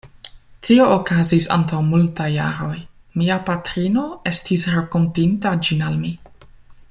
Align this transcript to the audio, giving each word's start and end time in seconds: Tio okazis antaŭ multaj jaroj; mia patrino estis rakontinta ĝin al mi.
Tio 0.67 0.85
okazis 0.93 1.45
antaŭ 1.55 1.81
multaj 1.89 2.29
jaroj; 2.37 2.73
mia 3.23 3.37
patrino 3.51 4.07
estis 4.33 4.67
rakontinta 4.77 5.57
ĝin 5.69 5.87
al 5.91 6.01
mi. 6.07 6.15